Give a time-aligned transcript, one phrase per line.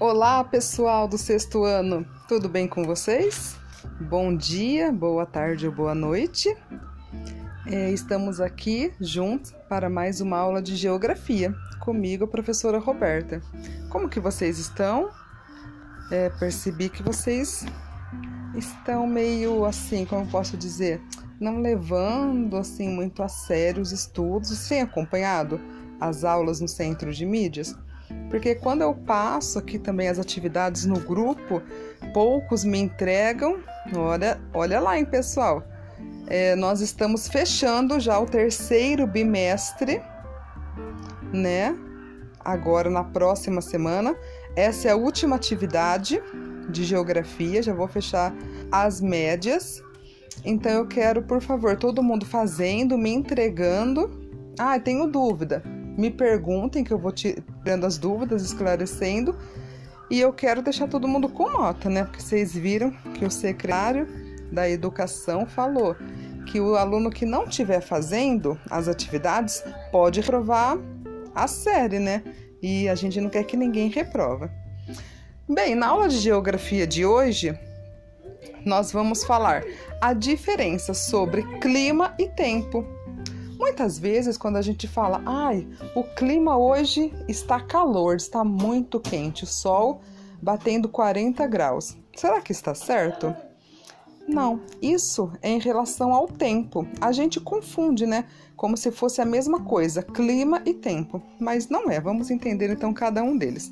[0.00, 3.58] Olá, pessoal do sexto ano, tudo bem com vocês?
[4.00, 6.56] Bom dia, boa tarde ou boa noite.
[7.66, 13.42] É, estamos aqui juntos para mais uma aula de geografia, comigo, a professora Roberta.
[13.90, 15.10] Como que vocês estão?
[16.10, 17.66] É, percebi que vocês
[18.56, 20.98] estão meio assim, como posso dizer,
[21.38, 24.66] não levando assim muito a sério os estudos.
[24.66, 25.60] Tem acompanhado
[26.00, 27.76] as aulas no centro de mídias?
[28.30, 31.60] Porque quando eu passo aqui também as atividades no grupo,
[32.14, 33.58] poucos me entregam.
[33.94, 35.64] Olha, olha lá, hein, pessoal.
[36.28, 40.00] É, nós estamos fechando já o terceiro bimestre,
[41.32, 41.76] né?
[42.38, 44.16] Agora na próxima semana.
[44.54, 46.22] Essa é a última atividade
[46.68, 47.60] de geografia.
[47.62, 48.32] Já vou fechar
[48.70, 49.82] as médias.
[50.44, 54.08] Então eu quero, por favor, todo mundo fazendo, me entregando.
[54.56, 59.36] Ah, tenho dúvida me perguntem, que eu vou tirando as dúvidas, esclarecendo.
[60.10, 62.04] E eu quero deixar todo mundo com nota, né?
[62.04, 64.08] Porque vocês viram que o secretário
[64.50, 65.94] da educação falou
[66.46, 70.78] que o aluno que não estiver fazendo as atividades pode reprovar
[71.34, 72.24] a série, né?
[72.60, 74.50] E a gente não quer que ninguém reprova.
[75.48, 77.56] Bem, na aula de geografia de hoje,
[78.64, 79.62] nós vamos falar
[80.00, 82.84] a diferença sobre clima e tempo.
[83.60, 89.44] Muitas vezes, quando a gente fala, ai, o clima hoje está calor, está muito quente,
[89.44, 90.00] o sol
[90.40, 91.94] batendo 40 graus.
[92.16, 93.36] Será que está certo?
[94.26, 96.88] Não, isso é em relação ao tempo.
[97.02, 98.24] A gente confunde, né?
[98.56, 101.22] Como se fosse a mesma coisa, clima e tempo.
[101.38, 103.70] Mas não é, vamos entender então cada um deles.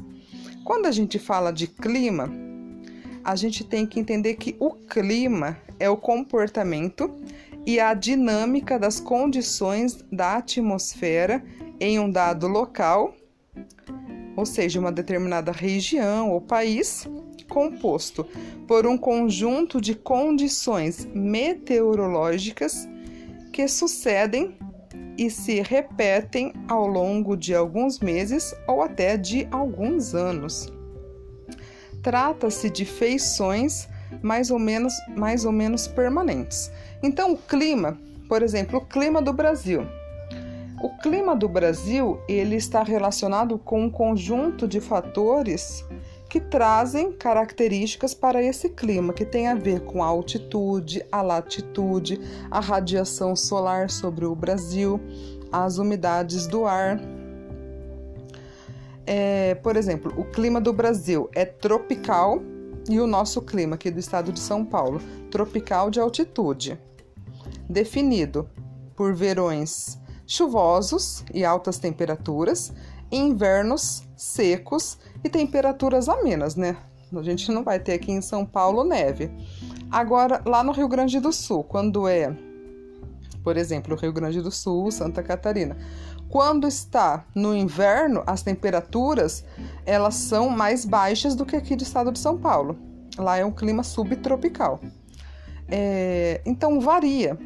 [0.64, 2.30] Quando a gente fala de clima,
[3.24, 7.10] a gente tem que entender que o clima é o comportamento
[7.68, 11.44] e a dinâmica das condições da atmosfera
[11.78, 13.14] em um dado local,
[14.34, 17.06] ou seja, uma determinada região ou país,
[17.46, 18.26] composto
[18.66, 22.88] por um conjunto de condições meteorológicas
[23.52, 24.56] que sucedem
[25.18, 30.72] e se repetem ao longo de alguns meses ou até de alguns anos.
[32.02, 33.86] Trata-se de feições
[34.22, 36.70] mais ou menos, mais ou menos permanentes.
[37.02, 37.98] Então, o clima,
[38.28, 39.86] por exemplo, o clima do Brasil.
[40.80, 45.84] O clima do Brasil ele está relacionado com um conjunto de fatores
[46.28, 52.20] que trazem características para esse clima, que tem a ver com a altitude, a latitude,
[52.50, 55.00] a radiação solar sobre o Brasil,
[55.50, 57.00] as umidades do ar.
[59.06, 62.42] É, por exemplo, o clima do Brasil é tropical
[62.88, 65.00] e o nosso clima aqui do estado de São Paulo,
[65.30, 66.78] tropical de altitude,
[67.68, 68.48] definido
[68.96, 72.72] por verões chuvosos e altas temperaturas,
[73.10, 76.76] e invernos secos e temperaturas amenas, né?
[77.14, 79.30] A gente não vai ter aqui em São Paulo neve.
[79.90, 82.36] Agora, lá no Rio Grande do Sul, quando é,
[83.42, 85.78] por exemplo, Rio Grande do Sul, Santa Catarina,
[86.28, 89.44] quando está no inverno, as temperaturas
[89.86, 92.78] elas são mais baixas do que aqui do estado de São Paulo.
[93.16, 94.80] Lá é um clima subtropical.
[95.70, 97.38] É, então varia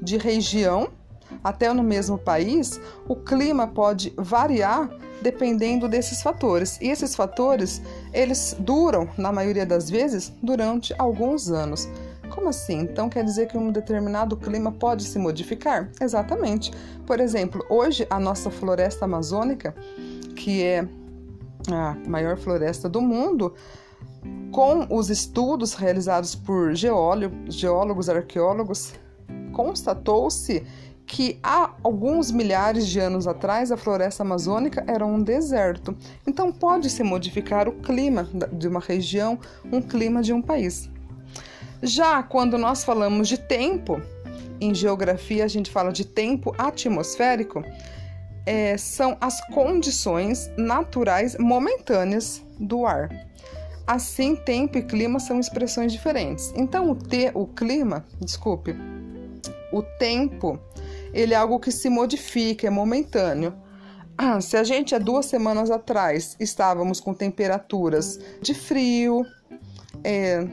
[0.00, 0.88] de região
[1.42, 4.90] até no mesmo país, o clima pode variar
[5.22, 6.78] dependendo desses fatores.
[6.80, 7.80] E esses fatores,
[8.12, 11.88] eles duram, na maioria das vezes, durante alguns anos.
[12.36, 12.80] Como assim?
[12.80, 15.90] Então quer dizer que um determinado clima pode se modificar?
[15.98, 16.70] Exatamente.
[17.06, 19.74] Por exemplo, hoje a nossa floresta amazônica,
[20.36, 20.86] que é
[21.72, 23.54] a maior floresta do mundo,
[24.52, 28.92] com os estudos realizados por geólogos, arqueólogos,
[29.54, 30.62] constatou-se
[31.06, 35.96] que há alguns milhares de anos atrás a floresta amazônica era um deserto.
[36.26, 39.38] Então pode se modificar o clima de uma região,
[39.72, 40.90] um clima de um país.
[41.82, 44.00] Já quando nós falamos de tempo,
[44.60, 47.62] em geografia a gente fala de tempo atmosférico,
[48.46, 53.10] é, são as condições naturais momentâneas do ar.
[53.86, 56.52] Assim, tempo e clima são expressões diferentes.
[56.56, 58.74] Então, o, te, o clima, desculpe,
[59.72, 60.58] o tempo,
[61.12, 63.54] ele é algo que se modifica, é momentâneo.
[64.40, 69.24] Se a gente há duas semanas atrás estávamos com temperaturas de frio,
[70.02, 70.46] é,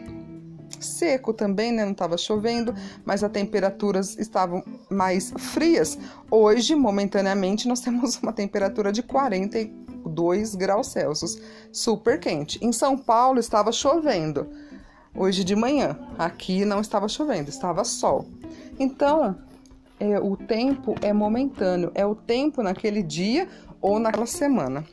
[0.84, 1.84] seco também, né?
[1.86, 2.74] Não estava chovendo,
[3.06, 5.98] mas as temperaturas estavam mais frias.
[6.30, 11.40] Hoje, momentaneamente, nós temos uma temperatura de 42 graus Celsius,
[11.72, 12.60] super quente.
[12.62, 14.50] Em São Paulo estava chovendo
[15.16, 15.98] hoje de manhã.
[16.18, 18.28] Aqui não estava chovendo, estava sol.
[18.80, 19.36] Então,
[20.00, 23.48] é, o tempo é momentâneo, é o tempo naquele dia
[23.80, 24.84] ou naquela semana.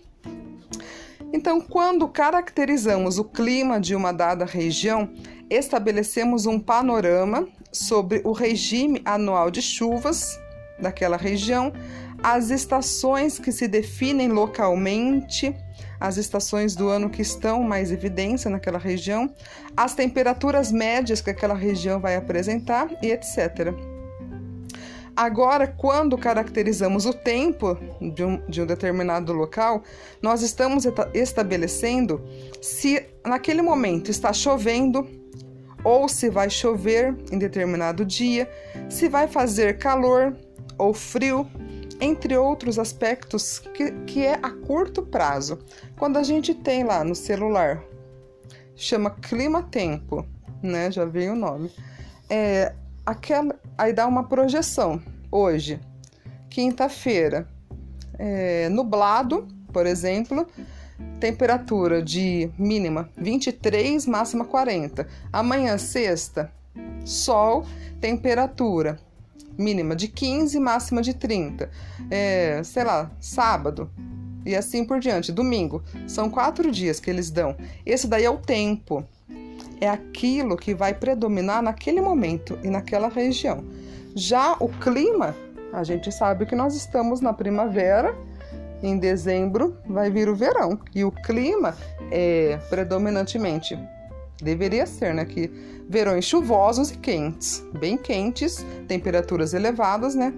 [1.32, 5.08] Então, quando caracterizamos o clima de uma dada região,
[5.50, 10.38] estabelecemos um panorama sobre o regime anual de chuvas
[10.79, 11.73] daquela região,
[12.23, 15.55] as estações que se definem localmente,
[15.99, 19.29] as estações do ano que estão mais evidência naquela região,
[19.76, 23.75] as temperaturas médias que aquela região vai apresentar e etc.
[25.14, 29.82] Agora, quando caracterizamos o tempo de um, de um determinado local,
[30.23, 32.25] nós estamos estabelecendo
[32.62, 35.19] se naquele momento está chovendo
[35.85, 38.50] ou se vai chover em determinado dia,
[38.88, 40.37] se vai fazer calor
[40.79, 41.47] ou frio,
[42.00, 45.59] entre outros aspectos que, que é a curto prazo.
[45.99, 47.82] Quando a gente tem lá no celular,
[48.75, 50.27] chama clima-tempo,
[50.62, 50.91] né?
[50.91, 51.71] Já veio o nome.
[52.29, 52.73] É,
[53.05, 55.00] aquela, aí dá uma projeção.
[55.31, 55.79] Hoje,
[56.49, 57.47] quinta-feira,
[58.19, 60.47] é, nublado, por exemplo,
[61.19, 65.06] temperatura de mínima 23, máxima 40.
[65.32, 66.52] Amanhã, sexta,
[67.05, 67.64] sol,
[68.00, 68.99] temperatura
[69.61, 71.70] mínima de 15, máxima de 30.
[72.11, 73.91] É, sei lá, sábado
[74.44, 75.31] e assim por diante.
[75.31, 75.82] Domingo.
[76.08, 77.56] São quatro dias que eles dão.
[77.85, 79.05] Esse daí é o tempo.
[79.81, 83.64] É aquilo que vai predominar naquele momento e naquela região.
[84.14, 85.35] Já o clima,
[85.73, 88.14] a gente sabe que nós estamos na primavera.
[88.82, 90.79] Em dezembro vai vir o verão.
[90.94, 91.77] E o clima
[92.11, 93.79] é predominantemente
[94.43, 95.25] deveria ser, né?
[95.25, 95.50] Que
[95.88, 100.32] verões chuvosos e quentes, bem quentes, temperaturas elevadas, né?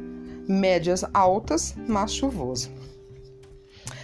[0.48, 2.70] Médias altas, mas chuvoso.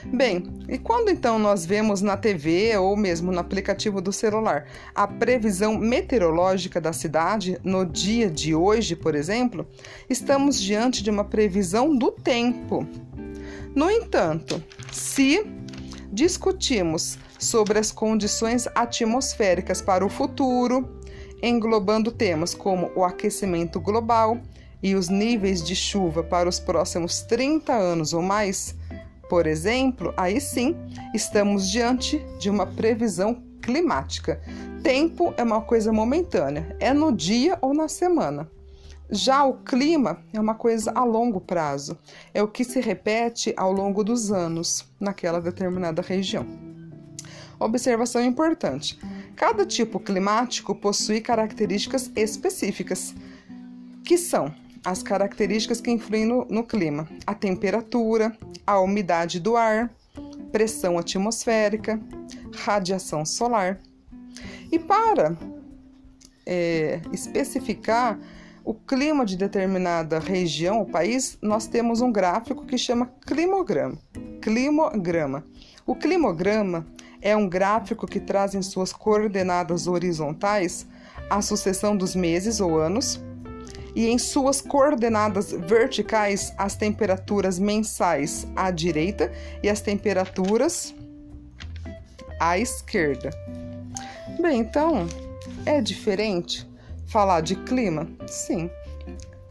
[0.04, 5.06] Bem, e quando então nós vemos na TV ou mesmo no aplicativo do celular a
[5.06, 9.66] previsão meteorológica da cidade no dia de hoje, por exemplo,
[10.08, 12.86] estamos diante de uma previsão do tempo.
[13.74, 14.62] No entanto,
[14.92, 15.44] se
[16.12, 20.88] discutimos sobre as condições atmosféricas para o futuro,
[21.42, 24.38] englobando temas como o aquecimento global
[24.82, 28.74] e os níveis de chuva para os próximos 30 anos ou mais,
[29.28, 30.76] por exemplo, aí sim
[31.14, 34.40] estamos diante de uma previsão climática.
[34.82, 38.48] Tempo é uma coisa momentânea, é no dia ou na semana.
[39.10, 41.98] Já o clima é uma coisa a longo prazo,
[42.34, 46.46] é o que se repete ao longo dos anos naquela determinada região.
[47.58, 48.98] Observação importante:
[49.34, 53.14] cada tipo climático possui características específicas,
[54.04, 59.90] que são as características que influem no, no clima: a temperatura, a umidade do ar,
[60.52, 61.98] pressão atmosférica,
[62.54, 63.80] radiação solar.
[64.70, 65.34] E para
[66.44, 68.18] é, especificar
[68.68, 73.96] o clima de determinada região ou país, nós temos um gráfico que chama climograma.
[74.42, 75.42] Climograma.
[75.86, 76.86] O climograma
[77.22, 80.86] é um gráfico que traz em suas coordenadas horizontais
[81.30, 83.18] a sucessão dos meses ou anos
[83.96, 89.32] e em suas coordenadas verticais as temperaturas mensais à direita
[89.62, 90.94] e as temperaturas
[92.38, 93.30] à esquerda.
[94.38, 95.06] Bem, então
[95.64, 96.68] é diferente
[97.08, 98.08] falar de clima?
[98.26, 98.70] Sim.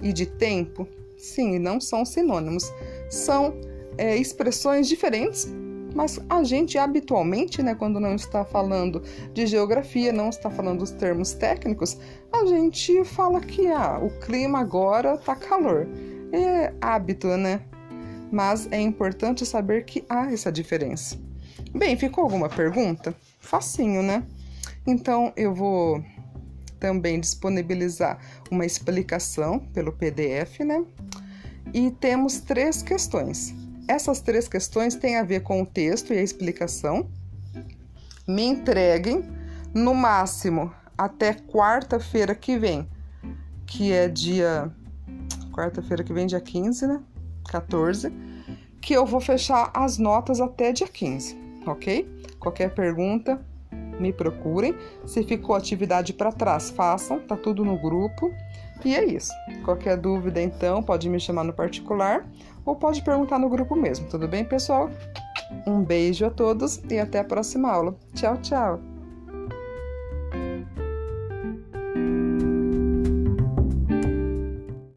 [0.01, 0.87] E de tempo?
[1.17, 2.71] Sim, não são sinônimos.
[3.09, 3.53] São
[3.97, 5.51] é, expressões diferentes
[5.97, 9.01] mas a gente habitualmente, né, quando não está falando
[9.33, 11.97] de geografia, não está falando dos termos técnicos,
[12.31, 15.87] a gente fala que ah, o clima agora tá calor.
[16.31, 17.61] É hábito, né?
[18.31, 21.17] Mas é importante saber que há essa diferença.
[21.73, 23.15] Bem, ficou alguma pergunta?
[23.39, 24.23] Facinho, né?
[24.85, 26.03] Então eu vou
[26.79, 28.19] também disponibilizar
[28.49, 30.83] uma explicação pelo PDF, né?
[31.73, 33.53] E temos três questões.
[33.87, 37.09] Essas três questões têm a ver com o texto e a explicação.
[38.27, 39.23] Me entreguem
[39.73, 42.87] no máximo até quarta-feira que vem,
[43.65, 44.71] que é dia.
[45.53, 47.01] Quarta-feira que vem, dia 15, né?
[47.49, 48.11] 14.
[48.81, 52.07] Que eu vou fechar as notas até dia 15, ok?
[52.39, 53.43] Qualquer pergunta,
[53.99, 54.75] me procurem.
[55.05, 58.33] Se ficou atividade para trás, façam, tá tudo no grupo.
[58.85, 59.31] E é isso.
[59.63, 62.25] Qualquer dúvida, então, pode me chamar no particular
[62.65, 64.07] ou pode perguntar no grupo mesmo.
[64.07, 64.89] Tudo bem, pessoal?
[65.65, 67.95] Um beijo a todos e até a próxima aula.
[68.13, 68.96] Tchau, tchau!